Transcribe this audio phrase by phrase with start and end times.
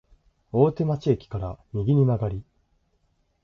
[0.51, 2.43] 大手町駅から右に曲がり、